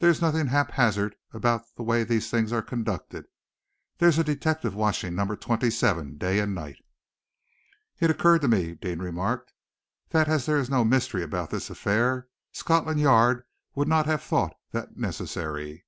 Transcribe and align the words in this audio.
"There's 0.00 0.20
nothing 0.20 0.48
haphazard 0.48 1.14
about 1.32 1.62
the 1.76 1.84
way 1.84 2.02
these 2.02 2.28
things 2.28 2.52
are 2.52 2.60
conducted. 2.60 3.26
There's 3.98 4.18
a 4.18 4.24
detective 4.24 4.74
watching 4.74 5.14
Number 5.14 5.36
27, 5.36 6.18
day 6.18 6.40
and 6.40 6.56
night." 6.56 6.74
"It 8.00 8.10
occurred 8.10 8.40
to 8.40 8.48
me," 8.48 8.74
Deane 8.74 8.98
remarked, 8.98 9.52
"that 10.08 10.26
as 10.26 10.44
there 10.46 10.58
is 10.58 10.70
no 10.70 10.82
mystery 10.84 11.22
about 11.22 11.50
this 11.50 11.70
affair, 11.70 12.26
Scotland 12.50 12.98
Yard 12.98 13.44
would 13.76 13.86
not 13.86 14.06
have 14.06 14.24
thought 14.24 14.54
that 14.72 14.96
necessary." 14.96 15.84